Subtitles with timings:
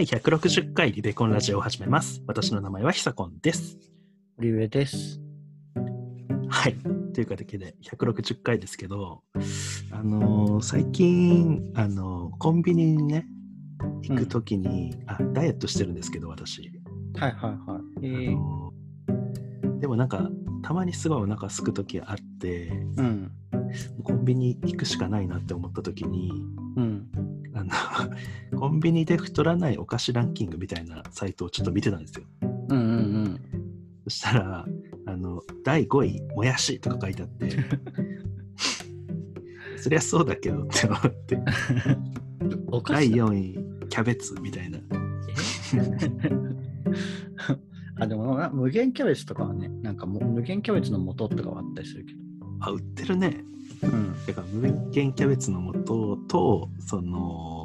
[0.00, 2.22] 第160回リベコンラジオを始めます。
[2.26, 3.76] 私の名前はひさこんです。
[4.38, 5.20] 堀上です。
[6.48, 6.76] はい。
[7.12, 9.20] という形で160回ですけど、
[9.92, 13.26] あのー最近、あのーコンビニにね、
[14.00, 16.62] 行くときに、あ、ダイエットしてるんですけど、私。
[17.16, 18.06] はいはいはい。
[18.06, 20.30] えあー、のーでもなんか、
[20.62, 23.30] たまにすごいお腹すくときあって、うん。
[24.02, 26.32] コンビニ行くしかないなって思ったときに、
[26.76, 27.09] うん。
[28.56, 32.24] コンビニで太らないお菓子ランキングみたいなサイトをちょっと見てたんですよ。
[32.42, 33.40] うんうん
[34.04, 34.64] そしたら、
[35.06, 37.50] あの、第5位、もやしとか書いてあって、
[39.76, 41.38] そりゃそうだけどって思って、
[42.88, 43.14] 第しい。
[43.14, 43.58] 4位、
[43.88, 44.78] キャベツみたいな。
[48.00, 52.18] あ、でもな無限キャベツとかはね、なんかもう無限キャベツの素とかはあったりするけど。
[52.60, 53.44] あ、売ってるね。
[53.82, 54.14] うん。
[54.26, 57.59] だから、無限キャベツの素と、その、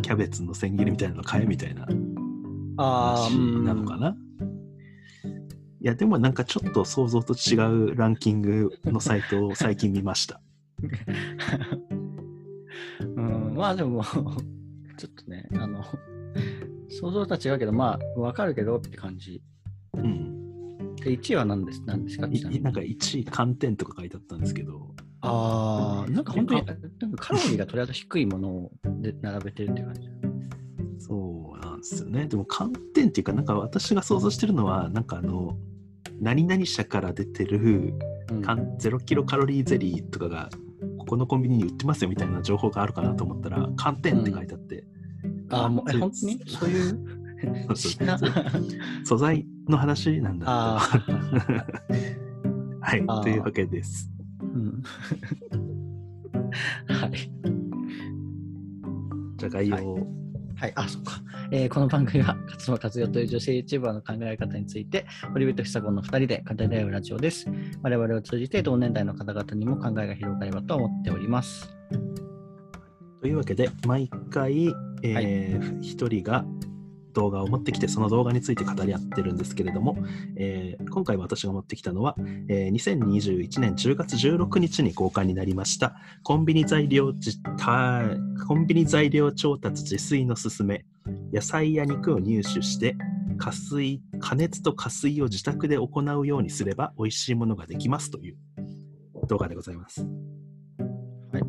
[0.00, 1.86] キャベツの千切りみたいなの買えみたいな
[2.76, 4.16] ああ、話なのかな？
[5.82, 7.56] いや、でもなんかちょっと想像と違
[7.90, 10.40] うランキングのサイトを最近見ました。
[13.16, 14.04] うん、まあでも、
[14.96, 15.82] ちょっとね、あの、
[16.88, 19.42] 想像とは違うけど、まあ、わかるけどって感じ。
[19.94, 20.94] うん。
[20.96, 22.26] で、1位は何です何ですか？
[22.26, 22.28] な
[22.70, 24.89] んか1位、寒天とか書いてあったんですけど、
[25.22, 30.08] ああ、なんか本当に、えなんかカロリーがとりあえず低いものをで並べてるって感じ。
[30.98, 32.26] そうなんですよね。
[32.26, 35.56] でも寒天っていうか、なんか私が想像してるのは、なんかあの、
[36.20, 37.94] 何々社から出てる
[38.30, 38.42] うん。
[38.42, 40.48] かん0キロカロリーゼリーとかが、
[40.98, 44.84] ここのコンビニに売ってますよみたいな情報があるかなと思ったら、寒天って書いてあって、
[45.50, 46.40] ああ、もう、え、本当に？
[46.46, 46.98] そういう、
[49.04, 50.46] 素材の話なんだ。
[52.80, 53.04] はい。
[53.22, 54.08] というわけです。
[54.54, 54.82] うん。
[56.88, 57.10] はい。
[59.36, 60.06] じゃあ概要を、
[60.56, 61.22] はい、あ、そっか。
[61.52, 67.46] えーこの番組は、勝間和代という女性 YouTuber の考え方について、堀部と久子の2人で語り合うラジオです。
[67.82, 71.74] 我々を通じて同年代の方々にも考えが広がればと思っております。
[73.20, 74.68] というわけで、毎回、
[75.02, 76.44] えー一人が
[77.12, 79.96] 動画を持ってきて、その動画について語り合ってるんですけれども、
[80.36, 82.14] えー今回私が持ってきたのは、
[82.48, 88.02] えー2021年10月16日に公開になりました、コンビニ材料じた
[88.46, 90.84] コンビニ材料調達自炊のすすめ、
[91.32, 92.96] 野菜や肉を入手して、
[93.38, 98.36] 加水、加熱と加水を自宅で行うようにすれば美味しいものができますという
[99.26, 100.02] 動画でございます。
[101.32, 101.42] はい。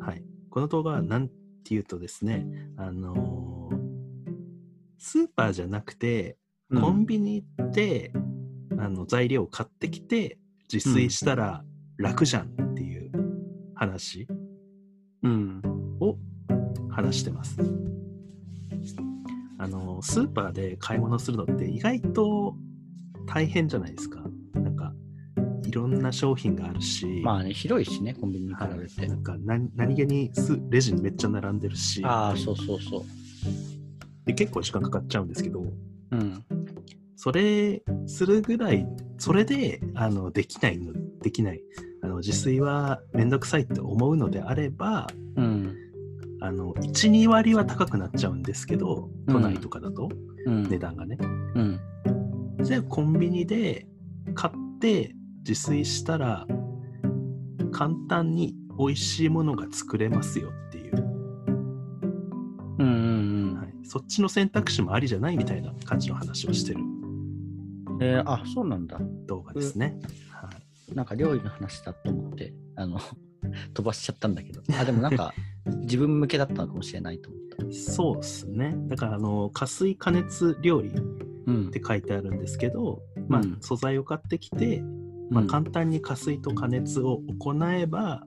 [0.00, 1.30] はい、この動画は何
[1.64, 2.46] ていうとですね、
[2.76, 3.41] あのー
[5.04, 6.36] スーパーじゃなくて、
[6.70, 8.12] コンビニで、
[8.78, 10.38] あの材料を買ってきて
[10.72, 11.64] 自炊したら
[11.98, 13.10] 楽じゃんっていう
[13.74, 14.28] 話
[15.24, 15.60] うん。
[16.00, 16.16] を
[16.88, 17.56] 話してます。
[19.58, 22.54] あのスーパーで買い物するのって意外と
[23.26, 24.22] 大変じゃないですか。
[24.54, 24.92] なんか
[25.66, 29.04] いろんな商品があるし、まあね、広いしね、コンビニに比はいべて。
[29.08, 33.02] なんか何何気にスレジにめっちゃ並んでるしああ、そうそうそう。
[34.26, 35.64] で結構時間かかっちゃうんですけど
[36.10, 36.44] うん。
[37.16, 38.86] それするぐらい
[39.18, 41.60] それであのできないのできない
[42.02, 45.76] あの自炊はめんどくさいって思うのであればうん。
[46.40, 50.08] あの12割は高くなっちゃうんですけど都内とかだと、
[50.46, 50.64] うん。
[50.64, 51.16] 値段がね
[51.54, 51.80] うん。
[52.62, 53.86] じゃあコンビニで
[54.34, 55.14] 買って
[55.46, 56.46] 自炊したら
[57.72, 60.96] 簡単に美味しいものが作れますよっていう、
[62.78, 63.21] うん
[63.92, 67.98] そっちの選択肢もありじゃないみたいな感じの話をしてるうん。
[68.00, 68.98] えー、あ、そうなんだ。
[69.26, 69.98] 動画ですね、
[70.30, 70.48] は
[70.88, 72.98] いなんか料理の話だと思って、あの、
[73.74, 74.62] 飛ばしちゃったんだけど。
[74.80, 75.34] あ、でもなんか、
[75.84, 77.74] 自分向けだったのかもしれないと思った。
[77.74, 78.74] そうですね。
[78.88, 80.92] だから、あの、加水加熱料理っ
[81.46, 84.82] うんて書いてあるんですけど、まあうん、素材を買ってきて、
[85.30, 88.24] まあ、うん簡単に加水と加熱を行えば、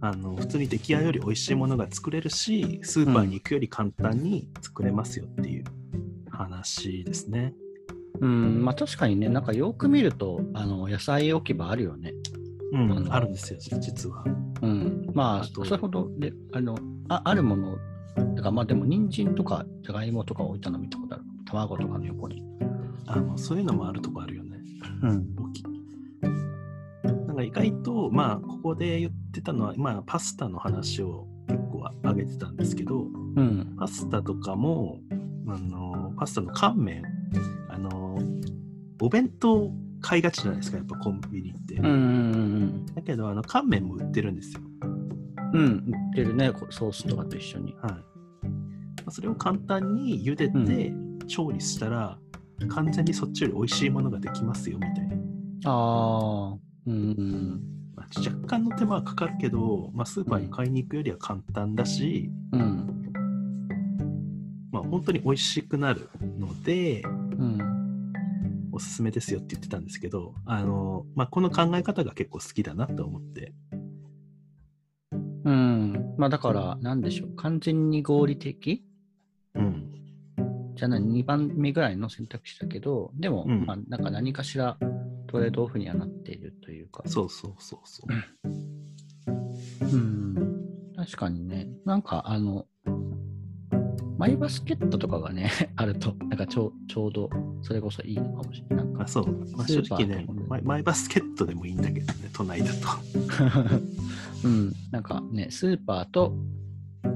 [0.00, 5.64] あの、普通に出来合いより美味しいものが作れるし、スーパーに行くより簡単に作れますよっていう
[6.30, 7.54] 話ですね。
[8.20, 12.14] うん、まあ確かにね、なんかよく見ると、あの、野菜置き場あるよね。
[12.72, 14.24] うん、あるんですよ、実は。
[14.62, 15.10] うん。
[15.14, 16.76] まあ、あとそれほどで、あの、
[17.08, 17.78] ああるもの、
[18.34, 21.24] だからまあでも、人参とか、じゃがいもとか置いたの見たことある。
[21.46, 22.42] 卵とかの横に。
[23.06, 24.58] あのそういうのもあるとこあるよね。
[25.02, 25.34] うん。
[25.38, 25.64] 大きい
[27.26, 33.76] なんか意外と、まあ、ここで言ってたのは、まあ、パスタの話を結構挙げてたんですけど、うん。
[33.78, 34.98] パスタとかも、
[35.46, 37.02] あのパスタの乾麺、
[37.68, 38.18] あの
[39.00, 39.70] お弁当
[40.00, 41.76] 買いがちじゃないですか、やっぱコンビニって。
[41.76, 44.60] うんうんうんだけど、あの乾麺も売ってるんですよ。
[45.52, 45.60] うん。
[45.60, 47.74] うん、売ってるね、ソースとかと一緒に。
[47.80, 49.10] はい。
[49.10, 50.92] それを簡単に茹でて
[51.26, 52.18] 調理したら、
[52.68, 55.16] 完全にそっちより美味しいものができますよみたいな。
[55.64, 57.77] ああ、うん。
[57.98, 63.12] まあ若干の手間はかかるけど、まあ、スーパーに買いに行くよりは簡単だし、うん。
[64.70, 66.08] まあ、本当に美味しくなる
[66.38, 68.12] ので、うん。
[68.70, 73.52] おすすめですよって言ってたんですけど、あの、まあ、この考え方が結構好きだなと思って。
[75.44, 76.14] うん。
[76.16, 77.34] まあだから、なんでしょう。
[77.34, 78.84] 完全に合理的
[79.54, 79.90] うん。
[80.76, 84.78] じゃない、2番目ぐらいの選択肢だけど、でも、うんまあなんか何かしら
[85.26, 86.47] トレードオフにはなっている
[87.02, 87.08] か。
[87.08, 89.86] そうそうそうそう。
[89.86, 90.34] うん。
[90.96, 91.68] 確かにね。
[91.84, 92.66] なんかあの、
[94.18, 97.30] マイバスケットとかがね、 あると、なんかちょうちょうど
[97.62, 98.86] それこそいいのかもしれない。
[98.86, 102.88] なんかあそう、まあ、正直ねマイ、マイバスケットでもいいんだけどね、都内だと。
[104.44, 106.34] うん、なんかね、スーパーと、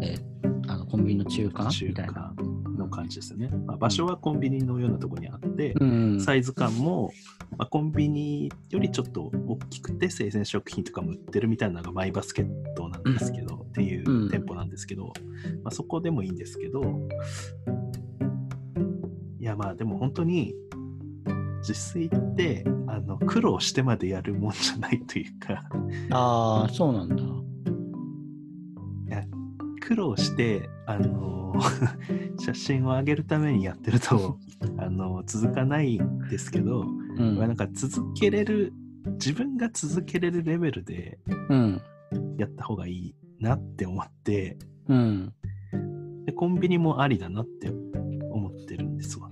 [0.01, 0.52] えー
[0.93, 1.71] コンビニの中間？
[1.71, 2.35] 中みたいな華。
[2.79, 3.49] の感じですよね。
[3.67, 7.13] まあ、場所はコンビニのようなところにあって、うん、サイズ感も、
[7.57, 15.13] まあ、コンビニよりちょっと大きくて生鮮食品とかも売ってるみたいなのがマイバスケットなんですけど、っていううん店舗なんですけど、
[15.63, 16.83] まあ、そこでもいいんですけど
[19.41, 20.55] いやまあでも本当に
[21.61, 25.63] 自炊ってあの苦労してまでやるもんじゃないというか
[26.11, 27.17] ああ、そうなんだ。
[29.93, 31.55] 苦労してあの
[32.41, 34.39] 写真を上げるためにやってると
[34.79, 36.87] あの続かないんですけど、
[37.19, 37.39] うん。
[37.39, 38.73] なんか続けれる
[39.15, 41.19] 自分が続けれるレベルで
[41.51, 41.81] うん。
[42.39, 44.57] やった方がいいなって思って
[44.89, 45.35] うん。
[46.25, 47.71] でコンビニもありだなって
[48.31, 49.31] 思ってるんですわ。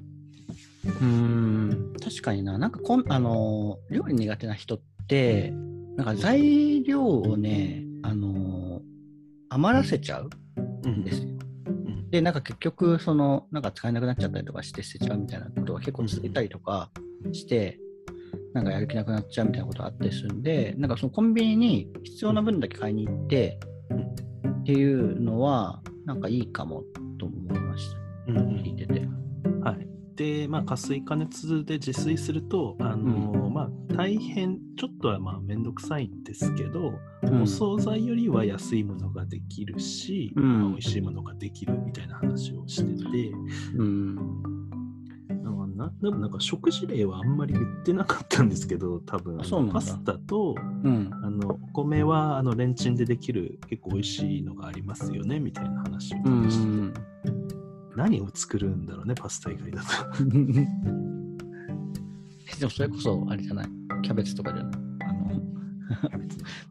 [1.00, 1.94] うん。
[2.02, 2.58] 確かにな。
[2.58, 5.54] なんかこん、あのー、料理苦手な人って、
[5.96, 8.90] なんか材料をね、あのー
[9.52, 10.30] 余らせちゃう
[11.04, 11.28] ですよ。
[11.28, 16.90] んで、なんか結局、その、なんか使えなくなっちゃったりとかして捨てちゃうみたいなことが結構続いたりとか
[17.32, 17.78] して、
[18.52, 23.60] なんかやる気なくなっちゃうみたいなことがあったりするんで、なんかそのコンビニに必要な分だけ買いに行って、
[24.60, 26.82] っていうのは、なんかいいかも
[30.20, 43.32] で、まあ、加水加熱で自炊すると、あのまあ、大変、ちょっとはまあめんどくさいんですけど、うんお惣菜よりは安いものができるし、うんまあ美味しいものができるみたいな話をしてて、
[43.76, 44.14] うん。
[45.42, 49.38] なんかなでもなんか食事例はあんまり言ってなかったんですけど、多分
[49.72, 51.10] パスタとうん。
[51.12, 56.92] あのお米はあのレンチンでできる結構美味しいのがありますよねみたいな話をうして、ん。
[57.96, 60.24] 何を作るんだろうね、パスタ以外だと。
[62.60, 63.68] でもそれこそ、あれじゃない？
[64.02, 64.72] キャベツとかじゃない？
[65.06, 65.42] あの、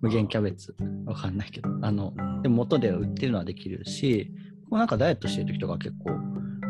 [0.01, 0.75] 無限キャベツ。
[1.06, 1.69] わかんないけど。
[1.81, 4.31] あの、うんでも元で売ってるのはできるし、
[4.69, 6.12] こうなんかダイエットしてる時とか結構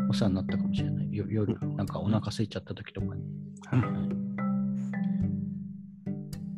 [0.08, 1.14] お世話になったかもしれない。
[1.14, 3.22] よ夜、なんかお腹空いちゃった時とかに。
[3.66, 4.10] はいはい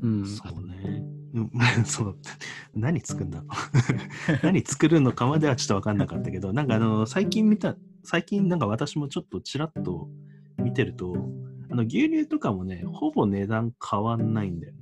[0.02, 0.26] うん。
[0.26, 1.04] そうね。
[1.52, 2.16] う んそう
[2.74, 3.40] 何作るんだ？
[3.40, 3.46] ろ
[4.34, 10.08] う何作るのかまではちょっと分かんなかったけど、なんかあの最近見た、最近なんか私もちょっとちらっと
[10.58, 11.14] 見てると、
[11.70, 14.74] あの牛乳とかもね、ほぼ値段変わんないんだよ。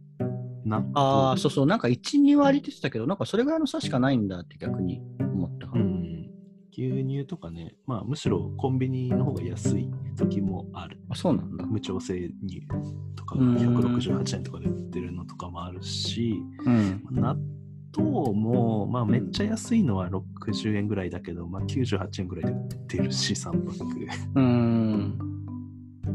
[0.65, 5.69] 納豆ああ、そうそう、なんか1、2割って言ってたけど、なんかそれぐらいの差しかないんだって逆に思った。
[5.75, 6.31] うん。
[6.73, 10.99] 牛乳とかね、まあむしろコンビニの方が安い時もある。
[11.09, 11.65] あ、そうなんだ。
[11.67, 12.77] 無調整乳と
[13.31, 17.03] かうん168円とかで売ってるのとかもあるし、うん。
[17.11, 17.37] 納
[17.97, 23.85] 豆も、まあ、めっちゃ安いのは60円ぐらいだけど、まあ、98円ぐらいで売ってるし、3パック。
[24.35, 25.19] うん。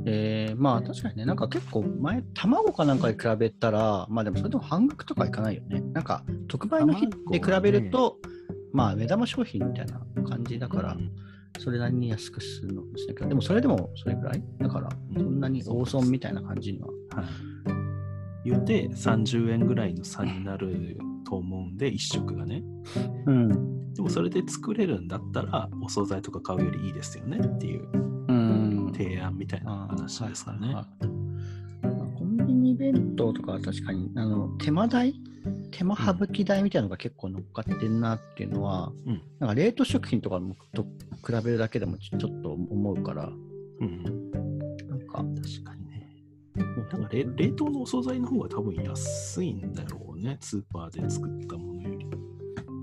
[0.08, 5.82] えー、まあ確かにね、なんか結構前、卵かなんかに比べたら、まあでもそれでも半額とかいかないよね。
[5.94, 8.18] なんか特売の日で比べると、
[8.72, 11.12] まあ目玉商品みたいな感じだからう、ん
[11.60, 14.44] それなりに安くするのかもしれないけど、でもそれでもそれぐらい？
[14.60, 16.88] だから、うんそんなに大損みたいな感じには。
[16.88, 16.94] は
[17.24, 17.26] い。
[18.50, 22.64] 言うて30円ぐらいの差になると思うんで、1食がね。
[23.26, 23.94] うん。
[23.94, 27.88] でもそれで作れるんだったら、お惣菜とか買うよりいいですよねっていう
[28.28, 28.92] うん。
[28.94, 30.60] 提案みたいな話ですかね。
[30.68, 31.25] はいはいはい
[32.76, 35.14] ン弁当とかは確かにあの手間代
[35.72, 43.30] 手間省き代みたいなのが結構乗っかってるなっていうのは、うんなんか冷凍食品とかもと比べるだけでもちょっと思うから、
[43.80, 44.32] うん、
[44.88, 46.10] なんか、確かにね。
[46.56, 52.08] なんか冷冷凍のお惣菜の方が多分安いんだろうね、スーパーで作ったものより。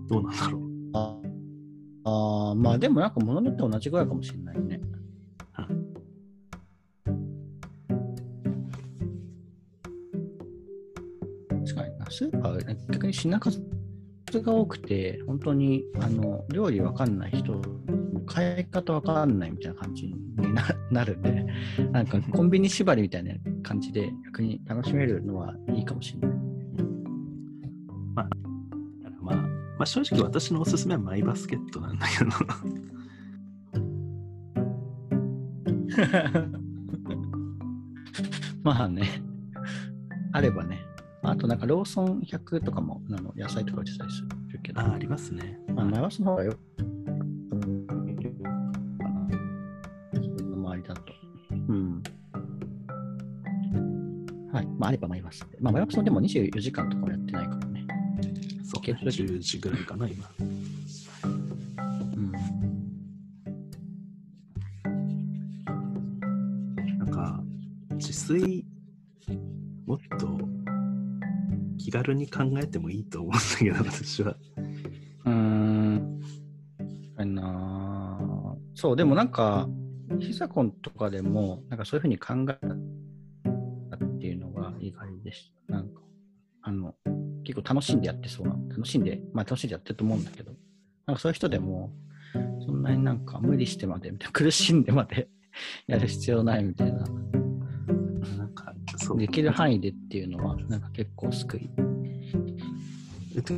[0.09, 0.63] どうなんだろう。
[0.95, 1.19] あ
[2.05, 4.81] あーまあでもなんか物によって同じぐらいかもしれないね。
[12.91, 13.61] 逆に品数
[14.41, 17.61] が多くて、本当にあの料理わかんない人
[18.27, 21.47] 買い方わかんないみたいな感じにな なるんで、
[21.93, 26.39] なんかコンビニ縛りみたいな感じで逆に楽しめるのはいいかもしれない。
[28.15, 28.29] まあ、
[29.21, 29.47] まあ、ま
[29.81, 32.31] あ、正直私のおすすめはマイバスケットなんだけど。
[38.63, 39.09] まあね、
[40.33, 40.92] あればね。
[41.25, 44.81] あとなんかローソン100とかもあの野菜とか売ってたりするけど。
[44.81, 45.59] あ、ありますね。
[45.69, 47.87] まあ、マイバスの方がよ、うん、
[50.15, 51.03] 自分の周りだと。
[51.51, 52.03] うん。
[54.53, 54.67] はい。
[54.67, 55.59] まあ、あればマイバスで。
[55.61, 57.87] まあ、マイバスもでも24時間とかもやってないからね。
[58.65, 60.29] そう、ね、10時ぐらいかな、今。
[72.03, 74.37] 軽に考えてもいいと思うんだけど、私は。
[75.25, 76.21] うーん。
[77.17, 79.69] あなあそう、でもなんか、
[80.19, 82.59] ヒサコンとかでも、なんかそういうふうに考え
[83.97, 85.75] たっていうのが意外でした。
[85.75, 86.01] なんか、
[86.63, 86.95] あの、
[87.45, 90.53] 結構楽しんでやってそうな、楽しんで、まあ楽しんでやってると思うんだけど、
[91.07, 91.93] なんかそういう人でも、
[92.67, 95.29] そんなになんか無理してまで、苦しんでまで
[95.87, 97.05] やる必要ないみたいな。
[99.17, 101.71] できる範囲でっていうのは、なんか結構救い。
[103.35, 103.55] えっと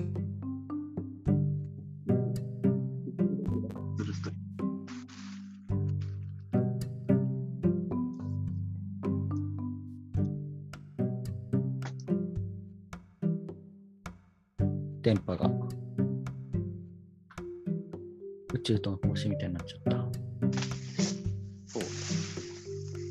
[15.02, 15.50] 電波が
[18.54, 19.90] 宇宙との交信みたいになっちゃった。
[21.66, 21.82] そう。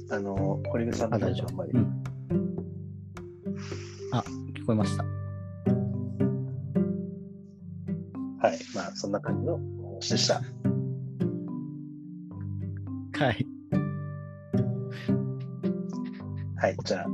[0.09, 1.49] あの、堀口さんあ、大丈夫。
[1.49, 1.77] あんまりう。
[1.77, 2.02] ん。
[4.15, 5.03] あ、聞こえました。
[5.03, 5.09] は
[8.53, 8.59] い。
[8.75, 10.35] まあ、そんな感じのお話でした。
[10.35, 10.41] は
[13.31, 13.47] い。
[16.57, 16.77] はい。
[16.85, 17.05] じゃあ、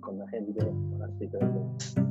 [0.00, 1.94] こんな辺で終わらせていただきます。
[1.98, 2.06] えー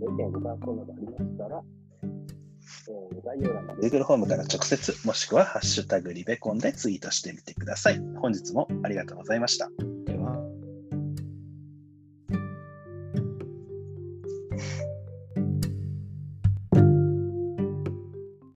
[0.00, 1.62] ご意見、ご感想などありましたら、
[2.00, 8.00] えー概要欄の Google フォームから直接、もしくはハッシュタグリベコンでツイートしてみてください。
[8.16, 9.68] 本日もありがとうございました。